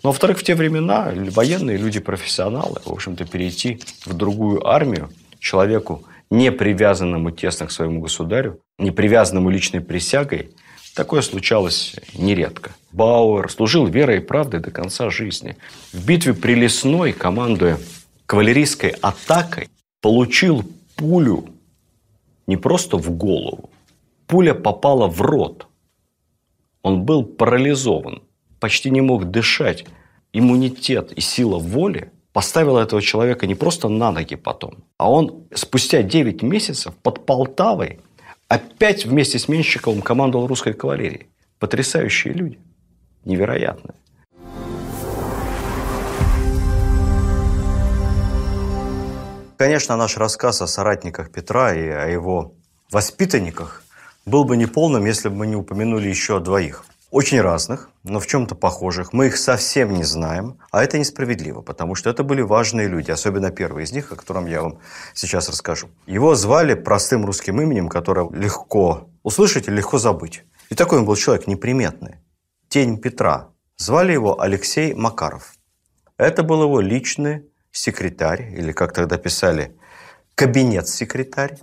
[0.04, 2.80] Но, во-вторых, в те времена военные люди профессионалы.
[2.86, 5.10] В общем-то, перейти в другую армию
[5.40, 10.52] человеку, не привязанному тесно к своему государю, не привязанному личной присягой,
[10.98, 12.76] такое случалось нередко.
[12.92, 15.56] Бауэр служил верой и правдой до конца жизни.
[15.94, 17.78] В битве при Лесной, командуя
[18.26, 19.70] кавалерийской атакой,
[20.02, 20.64] получил
[20.96, 21.46] пулю
[22.48, 23.70] не просто в голову.
[24.26, 25.68] Пуля попала в рот.
[26.82, 28.24] Он был парализован
[28.60, 29.86] почти не мог дышать,
[30.34, 36.04] иммунитет и сила воли поставила этого человека не просто на ноги потом, а он спустя
[36.04, 38.00] 9 месяцев под Полтавой
[38.48, 41.28] опять вместе с Менщиковым командовал русской кавалерией.
[41.60, 42.60] Потрясающие люди.
[43.26, 43.96] Невероятные.
[49.58, 52.54] Конечно, наш рассказ о соратниках Петра и о его
[52.92, 53.84] воспитанниках
[54.26, 58.56] был бы неполным, если бы мы не упомянули еще двоих– очень разных, но в чем-то
[58.56, 59.14] похожих.
[59.14, 63.50] Мы их совсем не знаем, а это несправедливо, потому что это были важные люди, особенно
[63.50, 64.80] первый из них, о котором я вам
[65.14, 65.90] сейчас расскажу.
[66.06, 70.44] Его звали простым русским именем, которое легко услышать и легко забыть.
[70.70, 72.16] И такой он был человек неприметный.
[72.68, 73.50] Тень Петра.
[73.78, 75.54] Звали его Алексей Макаров.
[76.18, 79.78] Это был его личный секретарь, или как тогда писали,
[80.36, 81.58] кабинет-секретарь,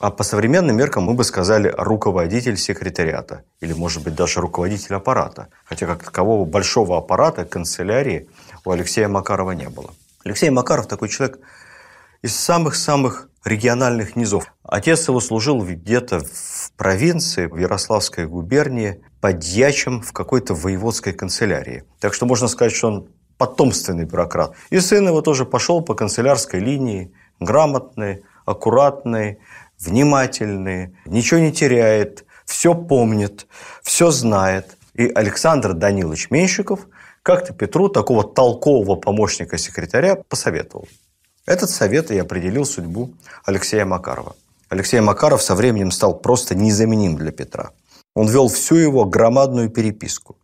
[0.00, 5.48] А по современным меркам мы бы сказали руководитель секретариата или, может быть, даже руководитель аппарата.
[5.64, 8.28] Хотя как такового большого аппарата, канцелярии
[8.64, 9.92] у Алексея Макарова не было.
[10.24, 11.40] Алексей Макаров такой человек
[12.22, 14.52] из самых-самых региональных низов.
[14.62, 21.82] Отец его служил где-то в провинции, в Ярославской губернии, подьячим в какой-то воеводской канцелярии.
[21.98, 24.54] Так что можно сказать, что он потомственный бюрократ.
[24.70, 29.38] И сын его тоже пошел по канцелярской линии, грамотный, аккуратный,
[29.78, 33.46] внимательный, ничего не теряет, все помнит,
[33.82, 34.76] все знает.
[34.94, 36.86] И Александр Данилович Менщиков
[37.22, 40.88] как-то Петру такого толкового помощника секретаря посоветовал.
[41.46, 43.14] Этот совет и определил судьбу
[43.44, 44.34] Алексея Макарова.
[44.68, 47.70] Алексей Макаров со временем стал просто незаменим для Петра.
[48.14, 50.36] Он вел всю его громадную переписку.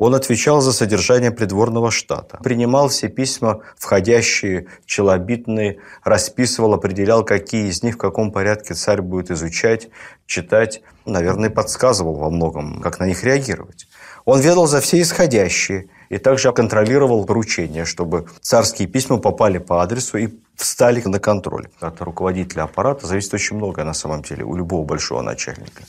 [0.00, 7.82] Он отвечал за содержание придворного штата, принимал все письма, входящие, челобитные, расписывал, определял, какие из
[7.82, 9.90] них в каком порядке царь будет изучать,
[10.24, 10.80] читать.
[11.04, 13.88] Наверное, подсказывал во многом, как на них реагировать.
[14.24, 20.16] Он ведал за все исходящие и также контролировал поручения, чтобы царские письма попали по адресу
[20.16, 21.68] и встали на контроль.
[21.78, 25.82] От руководителя аппарата зависит очень многое на самом деле у любого большого начальника.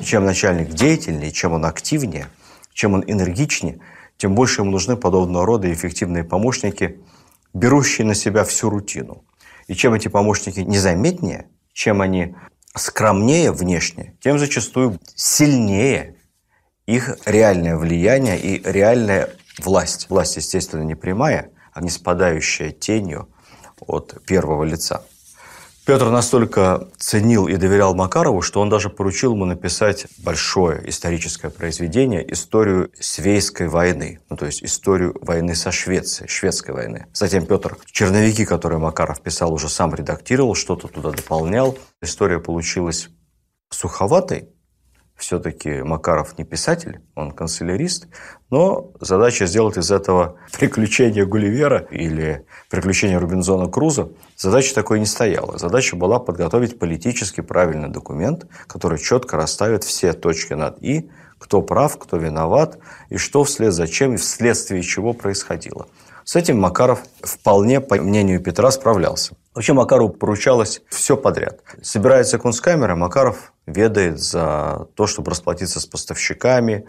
[0.00, 2.28] Чем начальник деятельнее, чем он активнее–
[2.76, 3.80] чем он энергичнее,
[4.18, 7.00] тем больше ему нужны подобного рода эффективные помощники,
[7.54, 9.24] берущие на себя всю рутину.
[9.66, 12.36] И чем эти помощники незаметнее, чем они
[12.74, 16.16] скромнее внешне, тем зачастую сильнее
[16.84, 20.10] их реальное влияние и реальная власть.
[20.10, 23.30] Власть, естественно, не прямая, а не спадающая тенью
[23.80, 25.02] от первого лица.
[25.86, 32.28] Петр настолько ценил и доверял Макарову, что он даже поручил ему написать большое историческое произведение
[32.32, 37.06] «Историю Свейской войны», ну, то есть историю войны со Швецией, шведской войны.
[37.12, 41.78] Затем Петр черновики, которые Макаров писал, уже сам редактировал, что-то туда дополнял.
[42.02, 43.08] История получилась
[43.70, 44.48] суховатой,
[45.16, 48.06] все-таки Макаров не писатель, он канцелярист,
[48.50, 55.58] но задача сделать из этого приключение Гулливера или приключение Рубинзона Круза, задача такой не стояла.
[55.58, 61.98] Задача была подготовить политически правильный документ, который четко расставит все точки над «и», кто прав,
[61.98, 62.78] кто виноват,
[63.10, 65.86] и что вслед за чем и вследствие чего происходило.
[66.26, 69.36] С этим Макаров вполне, по мнению Петра, справлялся.
[69.54, 71.60] Вообще Макарову поручалось все подряд.
[71.82, 76.84] Собирается кунсткамера, Макаров ведает за то, чтобы расплатиться с поставщиками,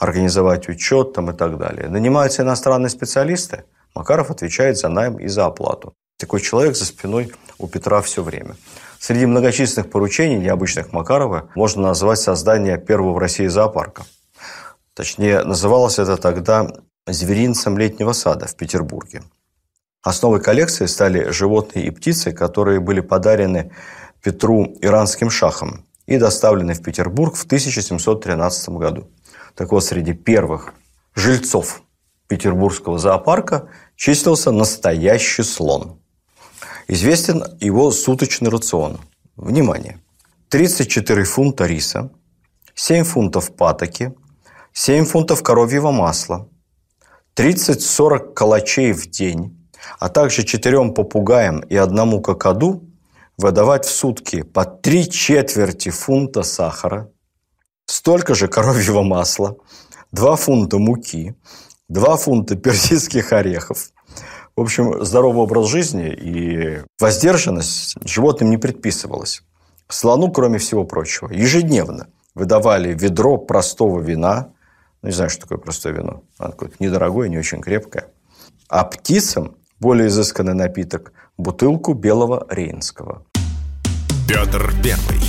[0.00, 1.88] организовать учет там, и так далее.
[1.88, 3.62] Нанимаются иностранные специалисты,
[3.94, 5.94] Макаров отвечает за найм и за оплату.
[6.18, 8.56] Такой человек за спиной у Петра все время.
[8.98, 14.02] Среди многочисленных поручений необычных Макарова можно назвать создание первого в России зоопарка.
[14.94, 16.72] Точнее, называлось это тогда
[17.12, 19.22] зверинцем летнего сада в Петербурге.
[20.02, 23.72] Основой коллекции стали животные и птицы, которые были подарены
[24.22, 29.10] Петру иранским шахом и доставлены в Петербург в 1713 году.
[29.54, 30.74] Так вот, среди первых
[31.14, 31.82] жильцов
[32.28, 36.00] Петербургского зоопарка числился настоящий слон.
[36.88, 39.00] Известен его суточный рацион.
[39.36, 40.00] Внимание!
[40.48, 42.10] 34 фунта риса,
[42.74, 44.14] 7 фунтов патоки,
[44.72, 46.48] 7 фунтов коровьего масла,
[47.36, 49.56] 30-40 калачей в день,
[49.98, 52.84] а также четырем попугаям и одному кокоду
[53.38, 57.10] выдавать в сутки по три четверти фунта сахара,
[57.86, 59.56] столько же коровьего масла,
[60.12, 61.34] 2 фунта муки,
[61.88, 63.90] 2 фунта персидских орехов.
[64.56, 69.42] В общем, здоровый образ жизни и воздержанность животным не предписывалась.
[69.88, 74.52] Слону, кроме всего прочего, ежедневно выдавали ведро простого вина.
[75.02, 76.24] Ну, не знаю, что такое простое вино.
[76.36, 78.08] Оно какое-то недорогое, не очень крепкое.
[78.68, 83.24] А птицам более изысканный напиток– бутылку белого рейнского.
[84.28, 85.20] Петр Первый.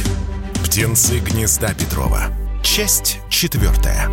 [0.65, 2.23] Птенцы гнезда Петрова.
[2.61, 4.09] Часть четвертая.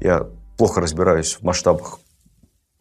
[0.00, 0.26] Я
[0.56, 2.00] плохо разбираюсь в масштабах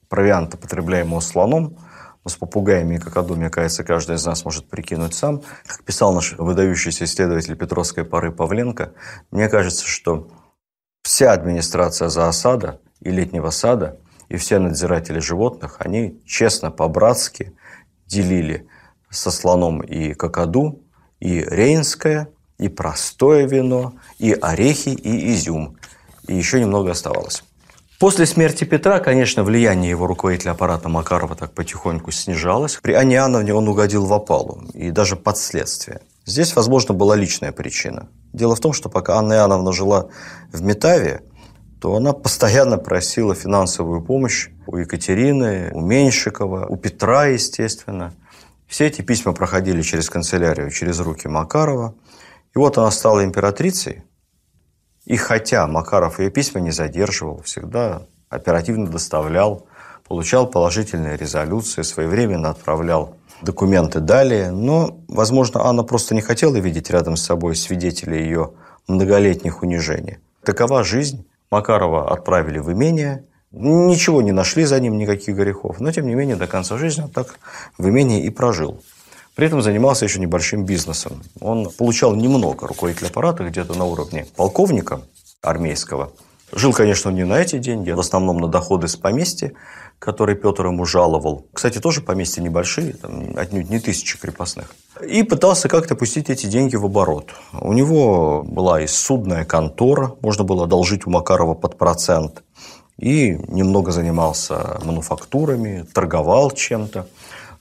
[0.07, 1.77] провианта, потребляемого слоном,
[2.23, 5.41] но с попугаями и кокоду, мне кажется, каждый из нас может прикинуть сам.
[5.65, 8.93] Как писал наш выдающийся исследователь Петровской поры Павленко,
[9.29, 10.29] мне кажется, что
[11.09, 13.97] вся администрация зоосада и летнего сада–
[14.29, 17.53] и все надзиратели животных, они честно, по-братски
[18.05, 18.67] делили
[19.09, 20.83] со слоном и какаду,
[21.19, 22.29] и рейнское,
[22.59, 25.77] и простое вино, и орехи, и изюм.
[26.27, 27.43] И еще немного оставалось.
[27.99, 32.79] После смерти Петра, конечно, влияние его руководителя аппарата Макарова так потихоньку снижалось.
[32.81, 36.01] При Анне Иоанновне он угодил в опалу и даже под следствие.
[36.25, 38.09] Здесь, возможно, была личная причина.
[38.33, 40.09] Дело в том, что пока Анна Иоанновна жила
[40.51, 41.21] в Метаве,
[41.81, 48.13] то она постоянно просила финансовую помощь у Екатерины, у Меньшикова, у Петра, естественно.
[48.67, 51.95] Все эти письма проходили через канцелярию, через руки Макарова.
[52.53, 54.03] И вот она стала императрицей.
[55.05, 59.65] И хотя Макаров ее письма не задерживал, всегда оперативно доставлял,
[60.07, 64.51] получал положительные резолюции, своевременно отправлял документы далее.
[64.51, 68.51] Но, возможно, Анна просто не хотела видеть рядом с собой свидетелей ее
[68.87, 70.17] многолетних унижений.
[70.43, 71.25] Такова жизнь.
[71.51, 75.79] Макарова отправили в имение, Ничего не нашли за ним, никаких грехов.
[75.79, 77.39] Но, тем не менее, до конца жизни он так
[77.77, 78.83] в имении и прожил.
[79.35, 81.23] При этом занимался еще небольшим бизнесом.
[81.39, 85.01] Он получал немного руководителя аппарата, где-то на уровне полковника
[85.41, 86.11] армейского.
[86.51, 89.53] Жил, конечно, не на эти деньги, а в основном на доходы с поместья,
[89.99, 91.45] которые Петр ему жаловал.
[91.53, 94.73] Кстати, тоже поместья небольшие, там, отнюдь не тысячи крепостных.
[95.05, 97.31] И пытался как-то пустить эти деньги в оборот.
[97.53, 102.43] У него была и судная контора, можно было одолжить у Макарова под процент
[102.97, 107.07] и немного занимался мануфактурами, торговал чем-то.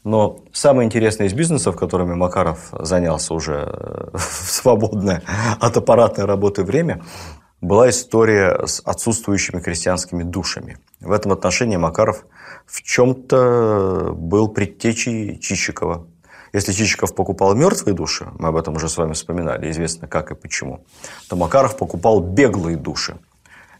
[0.04, 5.22] Но самое интересное из бизнесов, которыми Макаров занялся уже в свободное
[5.60, 7.02] от аппаратной работы время,
[7.60, 10.78] была история с отсутствующими крестьянскими душами.
[11.00, 12.24] В этом отношении Макаров
[12.66, 16.06] в чем-то был предтечей Чичикова.
[16.52, 20.34] Если Чичиков покупал мертвые души, мы об этом уже с вами вспоминали, известно как и
[20.34, 20.84] почему,
[21.28, 23.18] то Макаров покупал беглые души–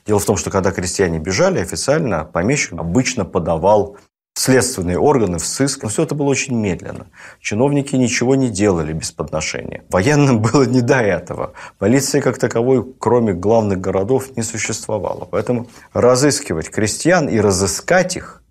[0.09, 3.99] Дело в том, что когда крестьяне бежали, официально помещик обычно подавал
[4.39, 5.83] следственные органы в сыск.
[5.83, 7.07] Но все это было очень медленно.
[7.41, 9.83] Чиновники ничего не делали без подношения.
[9.91, 11.55] Военным было не до этого.
[11.79, 15.27] Полиции как таковой, кроме главных городов, не существовало.
[15.29, 18.43] Поэтому разыскивать крестьян и разыскать их,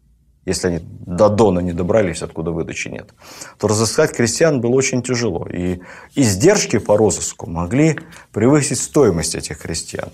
[0.46, 3.14] если они до Дона не добрались, откуда выдачи нет,
[3.58, 5.48] то разыскать крестьян было очень тяжело.
[5.48, 5.80] И
[6.16, 8.00] издержки по розыску могли
[8.34, 10.10] превысить стоимость этих крестьян.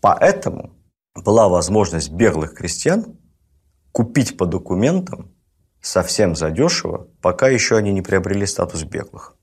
[0.00, 0.70] Поэтому
[1.14, 3.16] была возможность беглых крестьян
[3.92, 5.30] купить по документам
[5.80, 9.36] совсем задешево, пока еще они не приобрели статус беглых.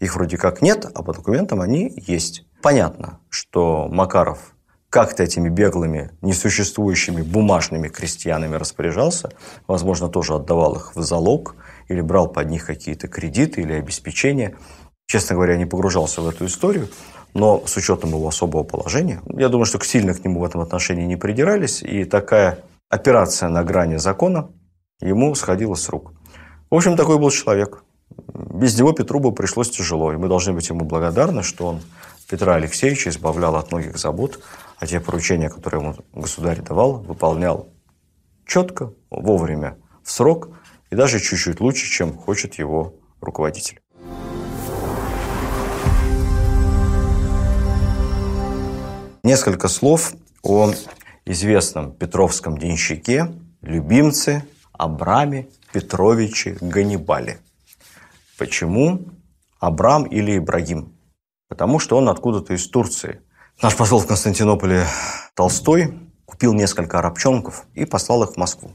[0.00, 2.46] Их вроде как нет, а по документам они есть.
[2.62, 4.54] Понятно, что Макаров
[4.90, 9.30] как-то этими беглыми, несуществующими бумажными крестьянами распоряжался,
[9.66, 11.56] возможно, тоже отдавал их в залог
[11.88, 14.56] или брал под них какие-то кредиты или обеспечения.
[15.06, 16.88] Честно говоря, не погружался в эту историю,
[17.34, 21.04] но с учетом его особого положения, я думаю, что сильно к нему в этом отношении
[21.04, 22.60] не придирались, и такая
[22.94, 24.50] операция на грани закона
[25.00, 26.12] ему сходила с рук.
[26.70, 27.82] В общем, такой был человек.
[28.32, 31.80] Без него Петру бы пришлось тяжело, и мы должны быть ему благодарны, что он
[32.30, 34.40] Петра Алексеевича избавлял от многих забот,
[34.78, 37.68] а те поручения, которые ему государь давал, выполнял
[38.46, 40.50] четко, вовремя, в срок
[40.90, 43.80] и даже чуть-чуть лучше, чем хочет его руководитель.
[49.24, 50.72] Несколько слов о
[51.26, 57.38] известном петровском денщике, любимце Абраме Петровиче Ганнибале.
[58.38, 59.06] Почему
[59.60, 60.92] Абрам или Ибрагим?
[61.48, 63.20] Потому что он откуда-то из Турции.
[63.62, 64.84] Наш посол в Константинополе
[65.34, 68.72] Толстой купил несколько арабчонков и послал их в Москву.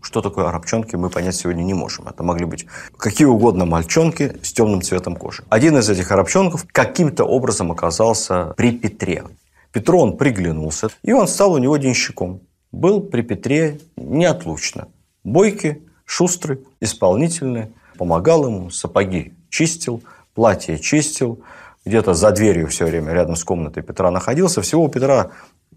[0.00, 2.08] Что такое арабчонки, мы понять сегодня не можем.
[2.08, 5.44] Это могли быть какие угодно мальчонки с темным цветом кожи.
[5.48, 9.24] Один из этих арабчонков каким-то образом оказался при Петре.
[9.72, 12.42] Петру он приглянулся, и он стал у него денщиком.
[12.72, 14.88] Был при Петре неотлучно.
[15.24, 17.68] Бойкий, шустрый, исполнительный.
[17.96, 20.02] Помогал ему, сапоги чистил,
[20.34, 21.42] платье чистил.
[21.84, 24.62] Где-то за дверью все время рядом с комнатой Петра находился.
[24.62, 25.30] Всего у Петра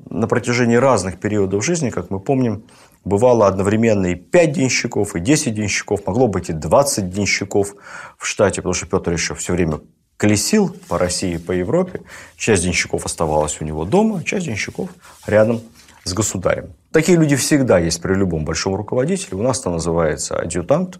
[0.09, 2.65] на протяжении разных периодов жизни, как мы помним,
[3.05, 7.75] бывало одновременно и 5 денщиков, и 10 денщиков, могло быть и 20 денщиков
[8.17, 9.79] в штате, потому что Петр еще все время
[10.17, 12.01] колесил по России, по Европе.
[12.37, 14.89] Часть денщиков оставалась у него дома, часть денщиков
[15.25, 15.61] рядом
[16.03, 16.73] с государем.
[16.91, 19.37] Такие люди всегда есть при любом большом руководителе.
[19.37, 20.99] У нас это называется адъютант.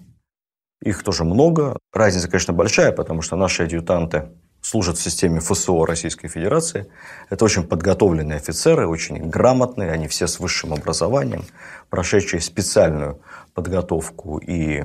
[0.84, 1.78] Их тоже много.
[1.94, 4.30] Разница, конечно, большая, потому что наши адъютанты
[4.62, 6.88] служат в системе ФСО Российской Федерации.
[7.30, 11.46] Это очень подготовленные офицеры, очень грамотные, они все с высшим образованием,
[11.90, 13.22] прошедшие специальную
[13.54, 14.84] подготовку и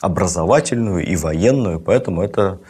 [0.00, 2.60] образовательную, и военную, поэтому это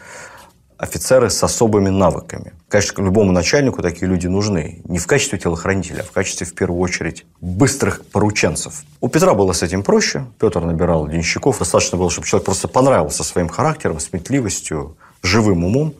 [0.84, 2.52] офицеры с особыми навыками.
[2.68, 4.82] Конечно, любому начальнику такие люди нужны.
[4.84, 8.82] Не в качестве телохранителя, а в качестве, в первую очередь, быстрых порученцев.
[9.00, 10.26] У Петра было с этим проще.
[10.38, 11.58] Петр набирал денщиков.
[11.58, 15.94] Достаточно было, чтобы человек просто понравился своим характером, сметливостью, живым умом.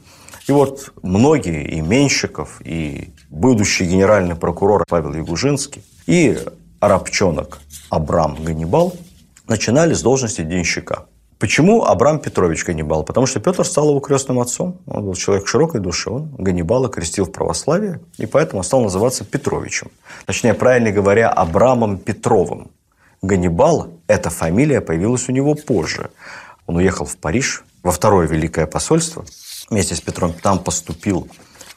[0.47, 6.39] И вот многие, и Менщиков, и будущий генеральный прокурор Павел Ягужинский, и
[6.81, 8.95] арабчонок Абрам Ганнибал
[9.49, 11.07] начинали с должности денщика.
[11.45, 13.05] Почему Абрам Петрович Ганнибал?
[13.05, 14.81] Потому что Петр стал его крестным отцом.
[14.87, 16.09] Он был человек широкой души.
[16.09, 19.91] Он Ганнибала крестил в православие, и поэтому стал называться Петровичем.
[20.25, 22.71] Точнее, правильно говоря, Абрамом Петровым.
[23.21, 26.09] Ганнибал, эта фамилия появилась у него позже.
[26.65, 29.27] Он уехал в Париж, во второе Великое посольство,
[29.69, 30.33] вместе с Петром.
[30.33, 31.29] Там поступил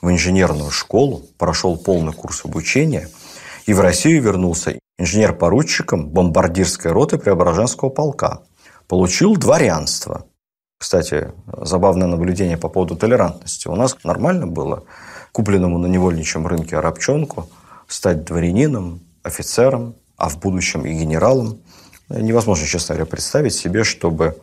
[0.02, 3.10] в инженерную школу, прошел полный курс обучения
[3.66, 8.44] и в Россию вернулся инженер-поручиком бомбардирской роты Преображенского полка.
[8.88, 10.26] Получил дворянство.
[10.78, 11.32] Кстати,
[11.62, 13.68] забавное наблюдение по поводу толерантности.
[13.68, 14.84] У нас нормально было
[15.32, 17.50] купленному на невольничьем рынке арабчонку
[17.88, 21.60] стать дворянином, офицером, а в будущем и генералом.
[22.10, 24.38] Невозможно, честно говоря, представить себе, чтобы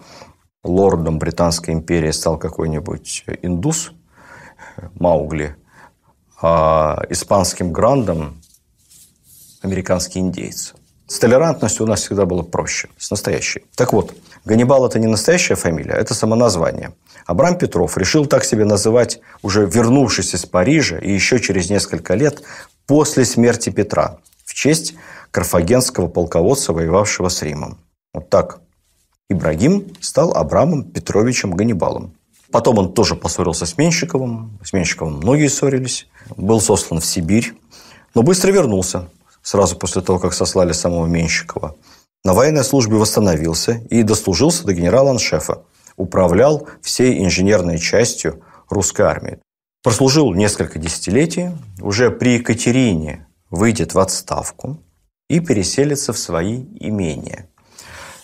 [0.63, 3.93] лордом Британской империи стал какой-нибудь индус,
[4.95, 5.57] Маугли,
[6.41, 8.43] а испанским грандом
[9.63, 10.75] американский индейец.
[11.07, 13.65] С толерантностью у нас всегда было проще, с настоящей.
[13.77, 14.15] Так вот,
[14.47, 16.95] Ганнибал– это не настоящая фамилия, это самоназвание.
[17.27, 22.43] Абрам Петров решил так себя называть, уже вернувшись из Парижа и еще через несколько лет
[22.87, 24.95] после смерти Петра, в честь
[25.31, 27.79] карфагенского полководца, воевавшего с Римом.
[28.15, 28.61] Вот так.
[29.29, 32.15] Ибрагим стал Абрамом Петровичем Ганнибалом.
[32.51, 34.59] Потом он тоже поссорился с Менщиковым.
[34.63, 36.07] С Менщиковым многие ссорились.
[36.37, 37.55] Был сослан в Сибирь,
[38.15, 39.09] но быстро вернулся
[39.45, 41.77] сразу после того, как сослали самого Менщикова.
[42.25, 45.63] На военной службе восстановился и дослужился до генерала-аншефа.
[45.97, 49.39] Управлял всей инженерной частью русской армии.
[49.85, 51.51] Прослужил несколько десятилетий.
[51.81, 54.79] Уже при Екатерине выйдет в отставку
[55.29, 57.49] и переселится в свои имения.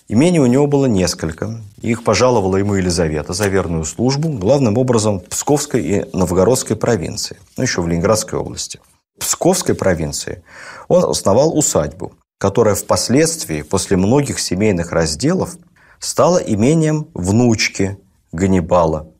[0.09, 1.61] Имений у него было несколько.
[1.83, 7.81] Их пожаловала ему Елизавета за верную службу, главным образом Псковской и Новгородской провинции, ну еще
[7.83, 8.81] в Ленинградской области.
[9.21, 10.43] Псковской провинции
[10.89, 15.57] он основал усадьбу, которая впоследствии, после многих семейных разделов,
[15.99, 17.99] стала имением внучки
[18.33, 19.13] Ганнибала,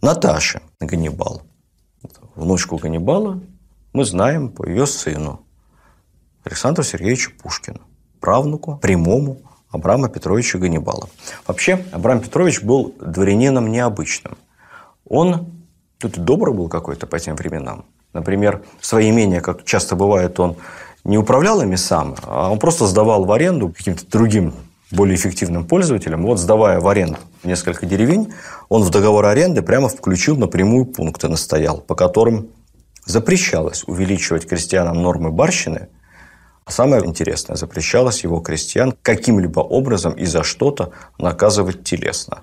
[0.00, 1.42] Наташи Ганнибал.
[2.36, 3.42] Внучку Ганнибала
[3.92, 5.40] мы знаем по ее сыну
[6.44, 7.80] Александру Сергеевичу Пушкину,
[8.20, 11.08] правнуку, прямому Абрама Петровича Ганнибала.
[11.46, 14.38] Вообще, Абрам Петрович был дворянином необычным.
[15.04, 15.52] Он
[15.98, 17.86] тут добрый был какой-то по тем временам.
[18.12, 20.56] Например, свои имения, как часто бывает, он
[21.04, 24.54] не управлял ими сам, а он просто сдавал в аренду каким-то другим
[24.90, 26.22] более эффективным пользователям.
[26.22, 28.32] Вот сдавая в аренду несколько деревень,
[28.68, 32.48] он в договор аренды прямо включил напрямую пункты, настоял, по которым
[33.04, 35.88] запрещалось увеличивать крестьянам нормы барщины,
[36.64, 42.40] а самое интересное, запрещалось его крестьян каким-либо образом и за что-то наказывать телесно.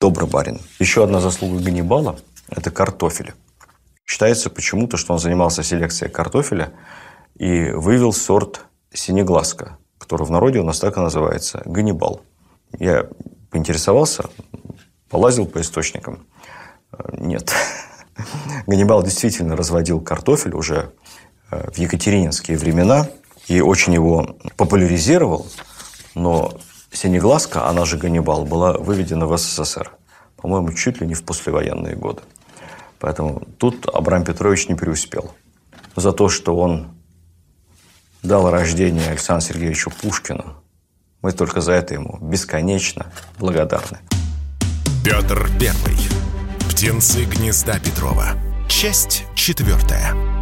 [0.00, 0.60] Добрый барин.
[0.78, 2.18] Еще одна заслуга Ганнибала–
[2.48, 3.34] это картофель.
[4.06, 6.72] Считается почему-то, что он занимался селекцией картофеля
[7.34, 12.22] и вывел сорт синеглазка, который в народе у нас так и называется– Ганнибал.
[12.78, 13.08] Я
[13.50, 14.30] поинтересовался,
[15.10, 16.26] полазил по источникам.
[17.12, 17.52] Нет.
[18.66, 20.92] Ганнибал действительно разводил картофель уже
[21.50, 23.08] э, в екатерининские времена
[23.48, 25.46] и очень его популяризировал,
[26.14, 26.52] но
[26.92, 29.90] синеглазка, она же Ганнибал, была выведена в СССР,
[30.36, 32.22] по-моему, чуть ли не в послевоенные годы.
[32.98, 35.34] Поэтому тут Абрам Петрович не преуспел.
[35.94, 36.88] За то, что он
[38.22, 40.54] дал рождение Александру Сергеевичу Пушкину,
[41.22, 43.98] мы только за это ему бесконечно благодарны.
[45.04, 45.96] Петр Первый.
[46.70, 48.30] Птенцы гнезда Петрова.
[48.68, 50.35] Часть четвертая.